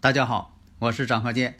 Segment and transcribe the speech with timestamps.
[0.00, 1.58] 大家好，我是张鹤剑。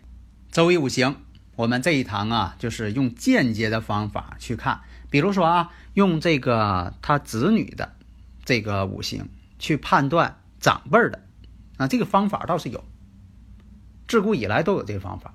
[0.52, 1.16] 周易五行，
[1.56, 4.82] 我们这一堂啊，就是用间接的方法去看。
[5.10, 7.96] 比如说啊，用这个他子女的
[8.44, 9.28] 这个五行
[9.58, 11.20] 去判断长辈的
[11.78, 12.84] 啊，这个方法倒是有，
[14.06, 15.34] 自古以来都有这个方法。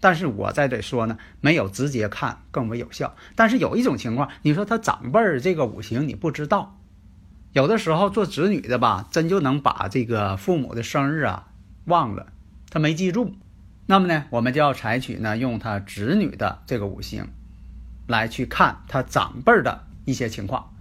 [0.00, 3.14] 但是我在这说呢，没有直接看更为有效。
[3.34, 6.80] 但是有一种情况，你说他长辈儿这个五行你不知道，
[7.52, 11.48] 有的时候做子女的吧，真就能把这个父母的生日啊。
[11.86, 12.32] 忘了，
[12.70, 13.34] 他没记住，
[13.86, 17.28] 那么呢，我们就要采取呢，用他子女的这个五行，
[18.06, 20.74] 来去看他长辈的一些情况，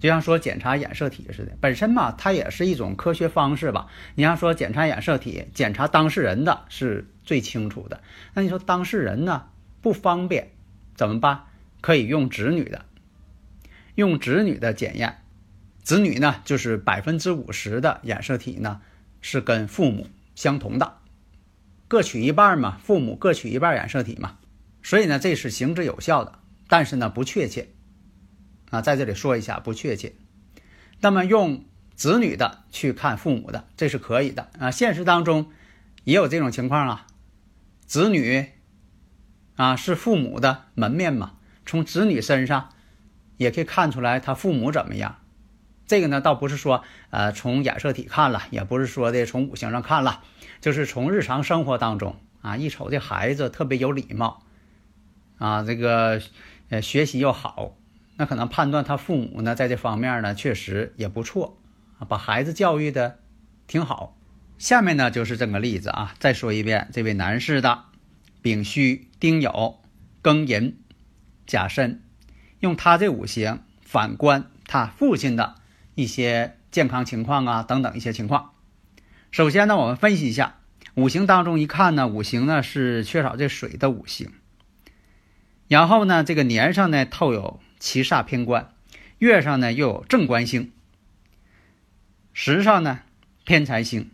[0.00, 3.86] 就像说检查染色体似的，本身嘛，它也是一种科学方式吧。
[4.14, 8.00] 你像说检查染色体，检查当事人的是最清楚的。
[8.32, 9.44] 那你说当事人呢
[9.80, 10.50] 不方便
[10.94, 11.44] 怎么办？
[11.80, 12.86] 可以用子女的，
[13.94, 15.18] 用子女的检验，
[15.82, 18.80] 子女呢就是百分之五十的染色体呢。
[19.26, 20.98] 是跟父母相同的，
[21.88, 24.36] 各取一半嘛，父母各取一半染色体嘛，
[24.82, 27.70] 所以呢，这是行之有效的，但是呢不确切
[28.68, 30.12] 啊，在这里说一下不确切。
[31.00, 31.64] 那么用
[31.96, 34.70] 子女的去看父母的，这是可以的啊。
[34.70, 35.50] 现实当中
[36.04, 37.06] 也有这种情况啊，
[37.86, 38.50] 子女
[39.56, 42.74] 啊是父母的门面嘛，从子女身上
[43.38, 45.23] 也可以看出来他父母怎么样。
[45.86, 50.22] 这个呢，倒不是说，呃，从染色体看了，也不是说的从五行上看了，
[50.60, 54.42] 就是从日常生活当中啊，一瞅这孩子特别有礼貌，
[55.36, 56.22] 啊，这个
[56.70, 57.76] 呃学习又好，
[58.16, 61.58] 那可能判断他父母呢，在这方面呢，确实也不错，
[61.98, 63.18] 啊，把孩子教育的
[63.66, 64.16] 挺好。
[64.56, 67.84] 下面呢，就是这个例子啊，再说一遍，这位男士的
[68.40, 69.76] 丙戌、丁酉、
[70.22, 70.78] 庚寅、
[71.46, 72.02] 甲申，
[72.60, 75.56] 用他这五行反观他父亲的。
[75.94, 78.52] 一些健康情况啊，等等一些情况。
[79.30, 80.58] 首先呢，我们分析一下
[80.94, 84.32] 五行当中，一看呢，五行呢是缺少这水的五行。
[85.66, 88.72] 然后呢，这个年上呢透有七煞偏官，
[89.18, 90.72] 月上呢又有正官星，
[92.32, 93.00] 时上呢
[93.44, 94.10] 偏财星。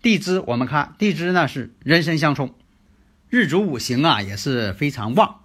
[0.00, 2.54] 地支我们看地支呢是人身相冲，
[3.30, 5.40] 日主五行啊也是非常旺。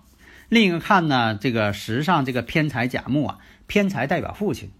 [0.49, 4.71] 另一个看呢，这个时上这个偏财甲木啊，偏财代表父亲。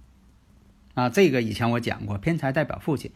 [0.93, 3.11] 啊，这个以前我讲过，偏财代表父亲。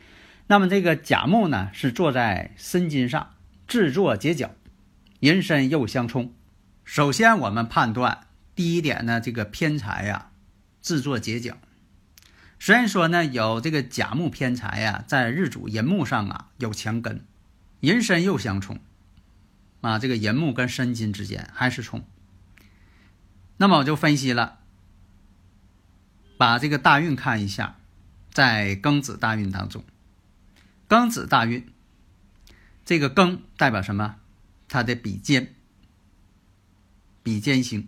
[0.47, 3.35] 那么这个甲木呢，是坐在申金上，
[3.67, 4.55] 制作结角，
[5.19, 6.33] 寅申又相冲。
[6.83, 10.31] 首先我们判断第一点呢，这个偏财呀，
[10.81, 11.57] 制作结角。
[12.59, 17.25] 虽然说呢，有这个甲木偏财呀，在日主寅木上啊有强根，
[17.81, 18.79] 寅申又相冲，
[19.81, 22.03] 啊，这个寅木跟申金之间还是冲。
[23.57, 24.59] 那么我就分析了。
[26.37, 27.77] 把这个大运看一下，
[28.31, 29.83] 在庚子大运当中，
[30.87, 31.67] 庚子大运，
[32.85, 34.17] 这个庚代表什么？
[34.69, 35.55] 它的比肩，
[37.23, 37.87] 比肩星。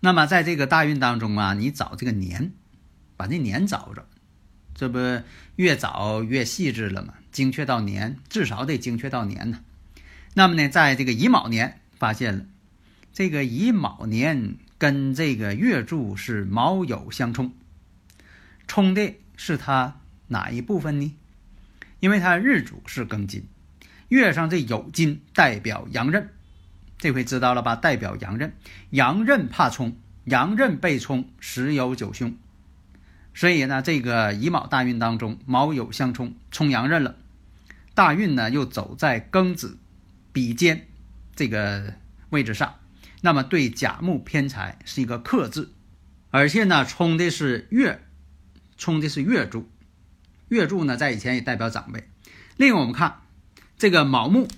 [0.00, 2.52] 那么在这个大运当中啊，你找这个年，
[3.16, 4.06] 把这年找着，
[4.74, 4.98] 这不
[5.56, 7.14] 越找越细致了吗？
[7.32, 9.64] 精确到年，至少得精确到年呢。
[10.34, 12.44] 那么呢，在这个乙卯年发现了，
[13.14, 14.58] 这个乙卯年。
[14.78, 17.52] 跟这个月柱是卯酉相冲，
[18.68, 21.14] 冲的是它哪一部分呢？
[21.98, 23.44] 因为它日主是庚金，
[24.08, 26.30] 月上这酉金代表阳刃，
[26.96, 27.74] 这回知道了吧？
[27.74, 28.52] 代表阳刃，
[28.90, 32.36] 阳刃怕冲，阳刃被冲，十有九凶。
[33.34, 37.16] 所以呢，这个乙卯大运当中，卯酉相冲，冲阳刃了。
[37.94, 39.76] 大运呢又走在庚子
[40.32, 40.86] 比肩
[41.34, 41.94] 这个
[42.30, 42.74] 位置上。
[43.20, 45.70] 那么对甲木偏财是一个克制，
[46.30, 48.04] 而且呢冲的是月，
[48.76, 49.68] 冲的是月柱，
[50.48, 52.08] 月柱呢在以前也代表长辈。
[52.56, 53.22] 另外我们看
[53.76, 54.48] 这个卯木，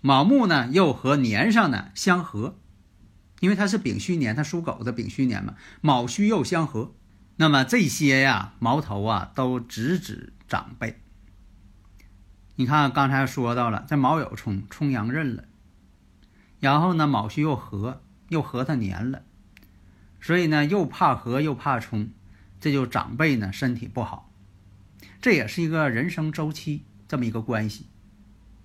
[0.00, 2.56] 卯木呢又和年上呢相合，
[3.40, 6.94] 因为它是丙戌年，它属狗的丙戌年嘛，卯戌又相合。
[7.36, 11.00] 那么这些呀矛头啊都直指长辈。
[12.54, 15.44] 你看刚才说到了，这卯酉冲冲阳刃了。
[16.64, 18.00] 然后呢卯戌又合，
[18.30, 19.20] 又合他年了，
[20.18, 22.08] 所以呢又怕合又怕冲，
[22.58, 24.30] 这就长辈呢身体不好，
[25.20, 27.84] 这也是一个人生周期这么一个关系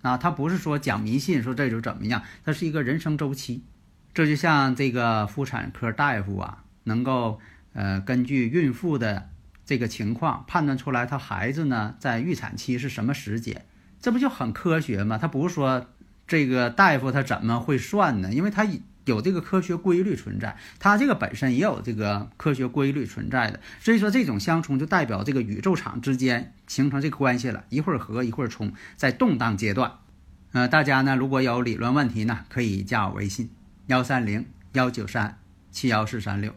[0.02, 0.18] 啊。
[0.18, 3.66] 他不是说讲迷信说这就怎么样，它是一个人生周期。
[4.14, 7.42] 这就像这个妇产科大夫啊，能够
[7.74, 9.28] 呃根据孕妇的
[9.66, 13.66] 这个情况判断出来，她孩子呢在预产期是什么时节，
[14.00, 15.18] 这不就很科学吗？
[15.18, 15.86] 他不是说
[16.30, 18.32] 这个大夫他怎么会算呢？
[18.32, 18.66] 因为他
[19.06, 23.60] 有这个科学规律存在，他这个本身也有这个科学规律存在的。
[23.80, 29.94] 所以说这种相冲就代表这个宇宙场之间形成这个关系了，一会儿合一会儿冲，在动荡阶段。
[30.52, 33.50] 呃，大家呢如果有理论问题呢，可以加我微信。
[33.88, 35.40] 幺三零幺九三
[35.72, 36.54] 七幺四三六，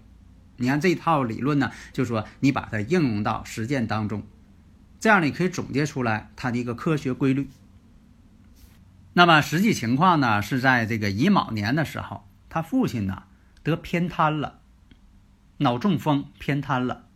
[0.59, 4.23] 你看这套理论呢，就说你把它应用到实践当中，
[5.01, 7.49] 这样你可以总结出来它的一个科学规律。
[9.15, 13.25] 那么实际情况呢，是在这个乙卯年的时候，他父亲呢
[13.63, 14.61] 得偏瘫了，
[15.59, 17.07] 脑中风偏瘫了。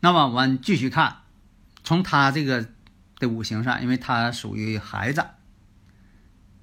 [0.00, 1.18] 那么我们继续看，
[1.82, 2.68] 从他这个
[3.18, 5.26] 的五行上，因为他属于孩子，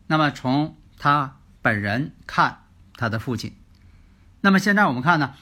[0.07, 2.59] 那么从他本人看。
[2.95, 3.57] 他的父亲，
[4.41, 5.33] 那么现在我们看呢，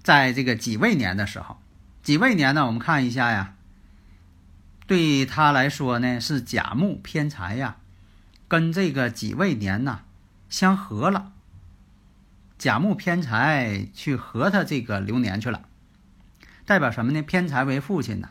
[0.00, 1.60] 在这个己未年的时候，
[2.04, 3.56] 己未年呢，我们看一下呀，
[4.86, 7.76] 对他来说呢是甲木偏财呀，
[8.50, 10.00] 跟这个己未年呢
[10.48, 11.30] 相合了，
[12.58, 15.62] 甲木偏财去合他这个流年去了，
[16.66, 17.22] 代表什么呢？
[17.22, 18.30] 偏财为父亲呢，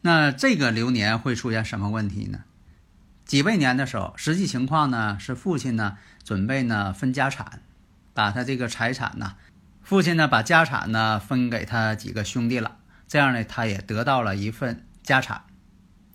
[0.00, 2.40] 那这个流年会出现什么问题呢？
[3.24, 7.62] 己未年的时候，实际情况呢是父亲呢准备呢分家产。
[8.12, 9.36] 把他这个财产呢，
[9.82, 12.76] 父亲呢把家产呢分给他几个兄弟了，
[13.06, 15.42] 这样呢他也得到了一份家产。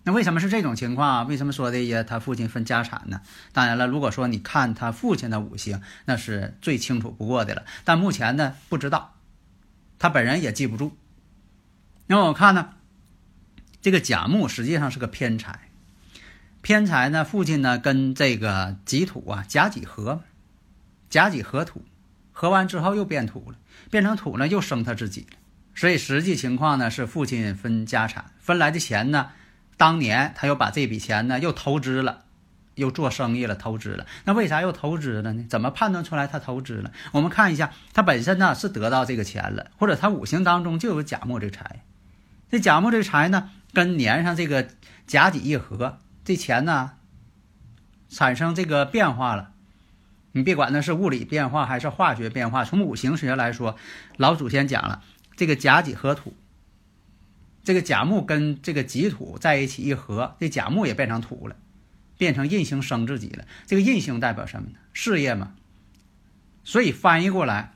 [0.04, 1.24] 那为什么是这种情况啊？
[1.24, 3.22] 为什么说的也他父亲分家产呢？
[3.52, 7.66] 当然了，如果说你看他父亲的五行，那是最清楚不过的了。
[7.84, 9.16] 但目前呢不知道，
[10.00, 10.98] 他本人也记不住。
[12.08, 12.70] 那我看呢，
[13.82, 15.70] 这个甲木实际上是个偏财，
[16.62, 20.22] 偏财呢父亲呢跟这个己土啊甲己合。
[21.10, 21.84] 甲己合土，
[22.32, 23.58] 合完之后又变土了，
[23.90, 25.38] 变成土呢又生他自己了。
[25.74, 29.32] 所以实际情况呢是父亲分家产，分来的钱呢，
[29.80, 32.26] 当年他又把这笔钱呢又投资了，
[32.76, 34.06] 又做生意了，投资了。
[34.26, 35.46] 那为啥又投资了呢？
[35.50, 36.92] 怎么判断出来他投资了？
[37.14, 41.84] 我们看一下，他本身呢是得到这个钱了，或者他五行当中就有甲木这财，
[42.52, 44.68] 这甲木这财呢跟年上这个
[45.08, 46.92] 甲己一合，这钱呢
[48.10, 49.52] 产生这个变化了。
[50.34, 53.78] 你别管那是物理变化还是化学变化，从五行学来说，
[54.18, 55.02] 老祖先讲了，
[55.38, 56.36] 这个甲己合土，
[57.64, 61.56] 这个甲木跟这个己土在一起一合，这甲木也变成土了，
[62.18, 63.46] 变成印星生自己了。
[63.68, 64.76] 这个印星代表什么呢？
[64.94, 65.54] 事业嘛。
[66.64, 67.74] 所以翻译过来，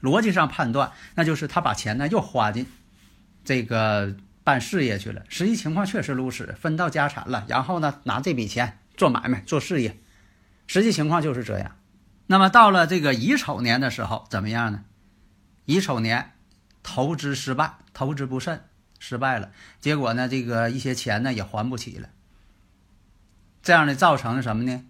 [0.00, 2.66] 逻辑上判断，那就是他把钱呢又花进
[3.44, 5.24] 这个办事业去了。
[5.28, 9.98] 实际情况确实如此，分到家产了，然后呢拿这笔钱做买卖做事业。
[10.66, 11.76] 实际情况就是这样，
[12.26, 14.84] 那么到了这个乙丑年的时候，怎么样呢？
[15.64, 16.32] 乙丑年
[16.82, 18.62] 投资失败，投资不慎，
[18.98, 19.50] 失败了，
[19.80, 22.08] 结果呢，这个一些钱呢也还不起了。
[23.62, 24.84] 这样的造成了什么呢？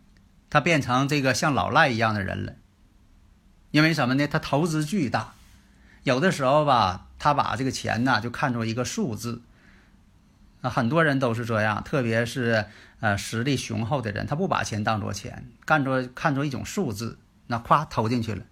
[0.50, 2.55] 他变成这个像老赖一样的人了。
[3.70, 4.27] 因为什么呢？
[4.27, 5.34] 他投资巨大，
[6.05, 9.43] 有的时候吧，他把这个钱呢就看作一个数字。
[10.60, 12.67] 啊，很多人都是这样，特别是
[13.00, 18.43] 呃实力雄厚的人，他不把钱当做钱，干作看作一种数字，那夸投进去了，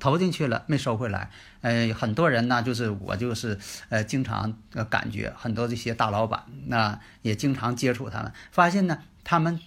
[0.00, 1.30] 投进去了没收回来。
[1.60, 3.58] 呃，很多人呢，就是我就是
[3.90, 9.60] 呃经常呃感觉很多这些大老板，那也经常接触他们，发现呢，他们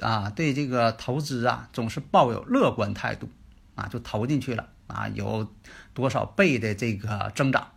[0.00, 3.28] 啊对这个投资啊总是抱有乐观态度，
[3.76, 5.52] 啊就投进去了啊有
[5.92, 7.68] 多少倍的这个增长，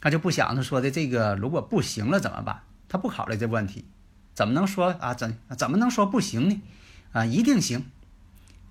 [0.00, 2.62] 他就不想着说的这个如果不行了怎么办？
[2.88, 3.84] 他不考虑这问题，
[4.34, 5.12] 怎么能说啊？
[5.14, 6.62] 怎怎么能说不行呢？
[7.12, 7.86] 啊，一定行！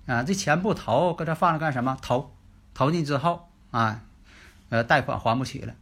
[0.06, 1.96] 啊，这钱不投，搁这放着干什么？
[2.00, 2.33] 投，
[2.74, 4.02] 投进之后啊，
[4.68, 5.74] 呃，贷款还不起了，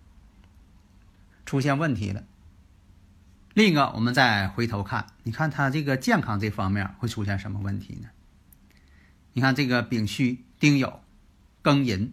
[1.44, 2.22] 出现问题了。
[3.54, 8.08] 另一个，我们再回头看，你看他这个健康这方面会出现什么问题呢？
[9.32, 11.00] 你看这个丙戌、丁酉、
[11.62, 12.12] 庚寅、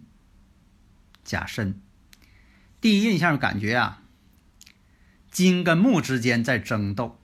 [1.22, 1.80] 甲申，
[2.80, 4.02] 第一印象感觉啊。
[5.30, 7.16] 金跟木之间在争斗，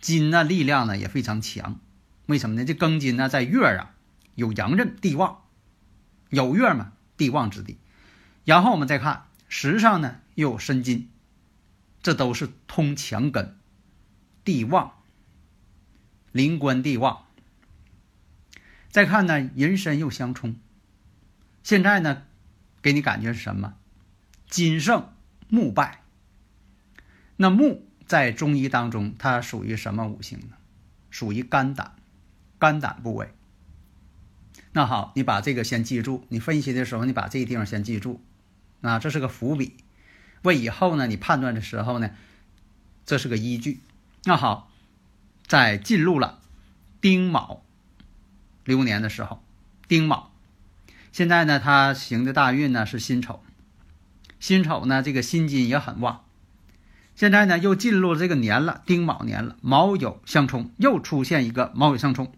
[0.00, 1.80] 金呢力量呢也非常强，
[2.26, 2.64] 为什么呢？
[2.64, 3.94] 这庚金呢在月啊
[4.34, 5.41] 有阳刃地旺，
[6.32, 7.76] 有月嘛地旺之地，
[8.46, 11.10] 然后我们再看时上呢又有申金，
[12.02, 13.54] 这都是通强根，
[14.42, 14.94] 地旺，
[16.32, 17.26] 临官地旺。
[18.88, 20.56] 再看呢，寅申又相冲。
[21.62, 22.22] 现在呢，
[22.80, 23.74] 给你感觉是什么？
[24.48, 25.12] 金胜
[25.48, 26.02] 木败。
[27.36, 30.56] 那木在中医当中，它属于什么五行呢？
[31.10, 31.94] 属于肝胆，
[32.58, 33.34] 肝胆部位。
[34.72, 36.24] 那好，你把这个先记住。
[36.28, 38.20] 你分析的时候，你把这个地方先记住。
[38.80, 39.76] 啊，这是个伏笔，
[40.42, 42.10] 为以后呢你判断的时候呢，
[43.06, 43.80] 这是个依据。
[44.24, 44.70] 那好，
[45.46, 46.40] 在进入了
[47.00, 47.62] 丁卯
[48.64, 49.42] 流年的时候，
[49.86, 50.32] 丁卯，
[51.12, 53.42] 现在呢他行的大运呢是辛丑，
[54.40, 56.24] 辛丑呢这个辛金也很旺，
[57.14, 62.32] 现在呢又进入这个年了，丁卯年了，卯酉相冲，又出现一个卯酉相冲，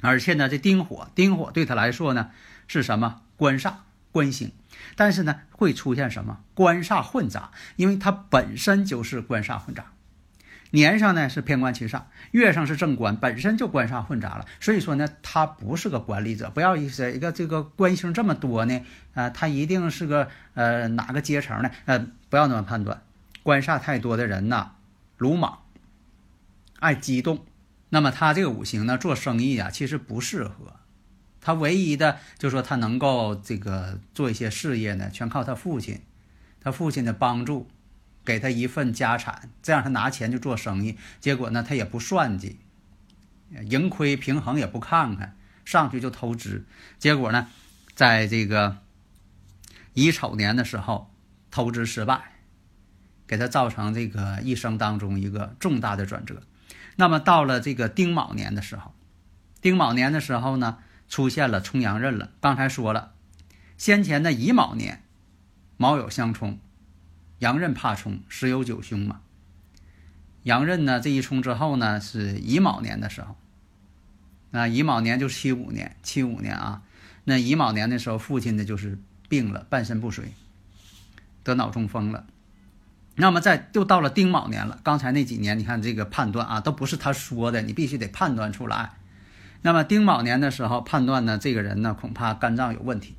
[0.00, 2.30] 而且呢这丁火，丁火对他来说呢
[2.66, 3.72] 是什么官煞
[4.12, 4.52] 官星。
[4.94, 7.50] 但是呢，会出现什么官煞混杂？
[7.76, 9.86] 因为它本身就是官煞混杂，
[10.70, 14.46] 年上呢是偏官七煞，月上是正官，本身就官煞混杂了。
[14.60, 16.50] 所以说呢，他不是个管理者。
[16.50, 18.80] 不要意思一个这个官星这么多呢，
[19.14, 21.70] 啊，他一定是个呃哪个阶层呢？
[21.86, 23.02] 呃，不要那么判断。
[23.42, 24.72] 官煞太多的人呐，
[25.16, 25.58] 鲁莽，
[26.78, 27.44] 爱激动，
[27.90, 30.76] 那么他这个五行呢，做生意啊，其实不适合。
[31.40, 36.02] 他唯一的就说他能够这个做一些事业呢，全靠他父亲，
[36.60, 37.70] 他父亲的帮助，
[38.24, 40.98] 给他一份家产，这样他拿钱就做生意。
[41.20, 42.58] 结果呢，他也不算计，
[43.70, 46.66] 盈亏平衡也不看看，上去就投资。
[46.98, 47.48] 结果呢，
[47.94, 48.78] 在这个
[49.94, 51.10] 乙丑年的时候
[51.50, 52.32] 投资失败，
[53.26, 56.42] 给他造成这个一生当中一个重大的转折。
[57.00, 58.92] 那么到了这个丁卯年的时候，
[59.60, 60.78] 丁卯年的时候呢？
[61.08, 62.32] 出现了冲阳刃了。
[62.38, 63.14] 刚才说了，
[63.78, 65.02] 先前的乙卯年，
[65.78, 66.58] 卯酉相冲，
[67.38, 69.22] 阳刃怕冲，十有九凶嘛。
[70.42, 73.36] 阳刃呢，这一冲之后呢，是乙卯年的时候。
[74.50, 76.82] 那乙卯年就是七五年，七五年啊。
[77.24, 78.98] 那乙卯年的时候，父亲呢就是
[79.30, 80.34] 病了，半身不遂，
[81.42, 82.26] 得脑中风了。
[83.18, 84.78] 那么在又到了丁卯年了。
[84.84, 88.92] 刚才那几年，你看这个判断啊，都不是他说的，你必须得判断出来。
[89.62, 93.16] 那么丁卯年的时候判断呢，这个人呢恐怕肝脏有问题，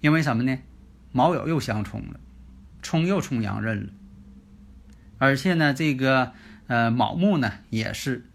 [0.00, 0.56] 因为什么呢？
[1.10, 2.20] 卯酉又相冲了，
[2.80, 3.92] 冲又冲阳刃了，
[5.18, 6.32] 而且呢，这个
[6.68, 8.26] 呃卯木呢也是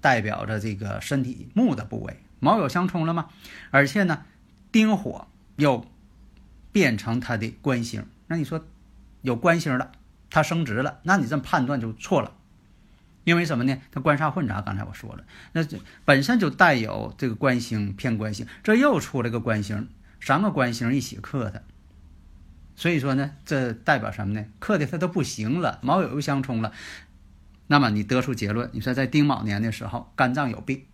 [0.00, 3.28] 代表着这个身体木的部位，卯酉相冲了吗？
[3.70, 4.24] 而且呢，
[4.70, 5.84] 丁火又
[6.70, 8.64] 变成他的官星，那你说
[9.22, 9.92] 有官星了，
[10.30, 12.36] 他升职了，那你这么判断就错了。
[13.24, 13.80] 因为什么呢？
[13.92, 15.64] 它官煞混杂，刚才我说了，那
[16.04, 19.88] 本身就带有这个官星偏官星，这又出了个官星，
[20.20, 21.62] 三个官星一起克它，
[22.74, 24.44] 所以说呢，这代表什么呢？
[24.58, 26.72] 克的它都不行了，卯酉又相冲了，
[27.68, 30.84] 那么你得出结论，你说在丁卯年的时候，肝脏有病，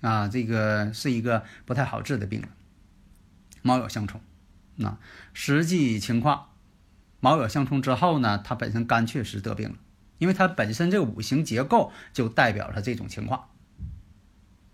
[0.00, 2.48] 啊，这个是一个不太好治的病了，
[3.62, 4.20] 卯酉相冲，
[4.76, 4.96] 那
[5.34, 6.50] 实际情况，
[7.20, 9.76] 卯酉相冲之后呢，它本身肝确实得病了。
[10.18, 13.50] 因为它本身这个五行结构就代表了这种情况，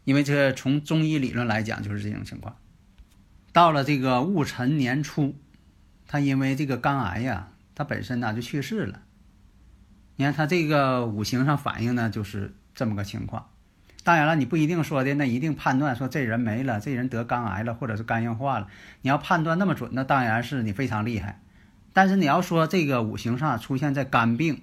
[0.04, 2.56] 因为这从中医理论来讲就是这种情况。
[3.52, 5.36] 到了这个戊辰年初，
[6.06, 9.02] 他因为这个肝癌呀，他本身呢就去世了。
[10.16, 13.50] 你看他这个五行上反映呢就是这么个情况。
[14.02, 18.68] 当然了，你不一定说的那一定判断说这人没了，这人得肝癌了，或者是肝硬化了。
[19.02, 21.42] 你要判断那么准，那当然是你非常厉害。
[21.94, 24.60] 但是你要说这个五行上出现在肝病。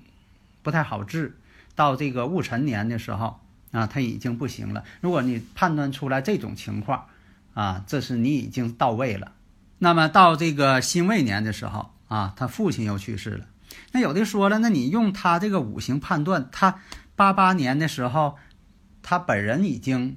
[0.64, 1.36] 不太好治，
[1.74, 3.40] 到这个戊辰年的时候
[3.72, 4.84] 啊，他已经不行了。
[5.00, 7.06] 如果你判断出来这种情况
[7.56, 9.32] 啊，这是你已经到位了。
[9.80, 13.48] 那么到这个辛未年的时候啊，他父亲又去世了。
[13.92, 16.80] 那有的说了，那你用他这个五行判断，他
[17.16, 18.38] 八八年的时候，
[19.02, 20.16] 他本人已经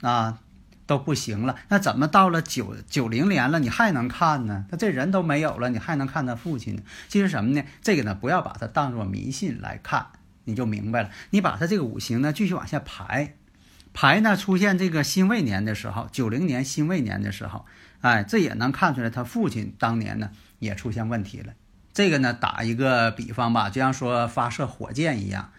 [0.00, 0.40] 啊
[0.86, 4.64] 都不行了，那怎么到了九九零年了，你还能看呢？
[4.70, 6.82] 他这人都没有了，你还能看他父亲呢？
[7.08, 7.64] 其实什么呢？
[7.82, 10.06] 这个呢，不要把它当做迷信来看，
[10.44, 11.10] 你就明白了。
[11.30, 13.34] 你把他这个五行呢继续往下排，
[13.92, 17.66] 排呢出现这个辛未年的时候，九零年辛未年的时候，
[18.00, 21.52] 哎，这也能看出来他父亲当年呢也出现问题了。
[21.92, 25.50] 这个呢，打一个比方吧，就像说发射火箭一样，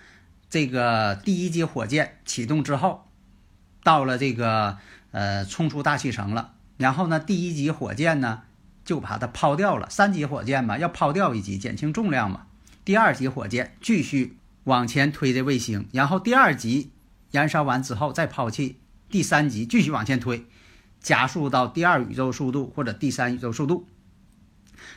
[0.50, 3.10] 这个第一级火箭启动之后，
[3.84, 4.77] 到了这个
[5.12, 8.44] 呃冲出大气层了，然后呢，第一级火箭呢
[8.86, 9.90] 就把它抛掉了。
[9.90, 12.48] 三级火箭嘛，要抛掉一级，减轻重量嘛。
[12.86, 16.92] 第二级火箭继续往前推这卫星，然后第二级
[17.32, 18.78] 燃烧完之后再抛弃，
[19.10, 20.46] 第三级继续往前推，
[21.00, 23.88] 加速到第二宇宙速度或者第三宇宙速度，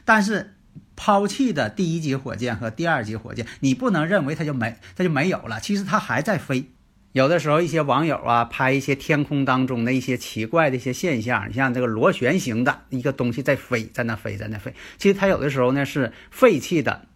[0.05, 0.55] 但是。
[0.95, 5.59] 抛弃的第一级火箭和第二级火箭，你不能认为它就没它就没有了。
[5.59, 6.71] 其实它还在飞，
[7.13, 14.73] 有的时候一些网友啊拍一些天空当中的一些奇怪的一些现象，你像这个螺旋形的一个东西在飞，在那飞，在那飞。
[14.97, 17.07] 其实它有的时候呢是废弃的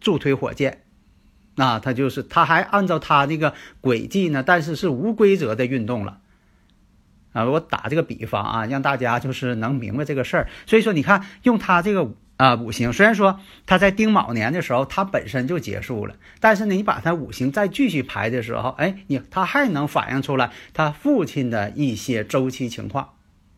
[0.00, 0.84] 助推火箭，
[1.56, 6.20] 啊，它就是它还按照它那个轨迹呢，但是是无规则的运动了。
[7.32, 10.48] 啊，我打这个比方啊，让大家就是能明白这个事儿。
[10.66, 12.12] 所以说，你看用它这个。
[12.42, 23.10] 啊，五行虽然说它在丁卯年的时候它本身就结束了，但是呢，你把它五行再继续排的时候，哎，你它还能反映出来他父亲的一些周期情况，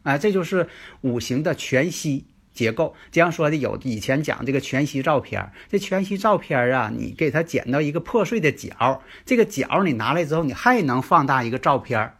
[0.02, 0.68] 啊，这就是
[1.00, 2.94] 五行的全息结构。
[3.10, 12.12] 这样说的有以前讲这个全息照片，这全息照片啊，你给它剪到一个破碎的角，这个角你拿来之后，你还能放大一个照片，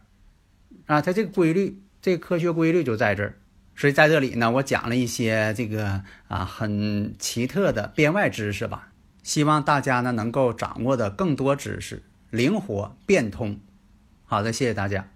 [0.87, 3.37] 啊，它这个规律，这个科学规律就在这儿。
[3.75, 8.89] 所以在这里呢，我讲了一些这个啊很奇特的编外知识吧，
[9.21, 13.59] 希望大家呢能够掌握的更多知识，灵活变通。
[14.23, 15.09] 好的，谢谢大家。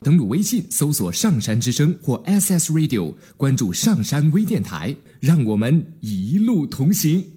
[0.00, 7.35] 登录微信搜索“上山之声”或 “SS Radio”，关注上山微电台，让我们一路同行。